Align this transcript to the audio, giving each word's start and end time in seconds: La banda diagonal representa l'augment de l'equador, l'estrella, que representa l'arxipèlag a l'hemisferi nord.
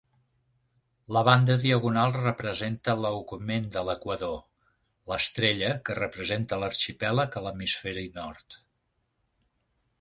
La 1.17 1.21
banda 1.27 1.57
diagonal 1.63 2.13
representa 2.15 2.95
l'augment 3.03 3.67
de 3.77 3.85
l'equador, 3.91 4.41
l'estrella, 5.13 5.71
que 5.91 5.99
representa 6.01 6.61
l'arxipèlag 6.65 7.41
a 7.43 7.47
l'hemisferi 7.49 8.11
nord. 8.21 8.61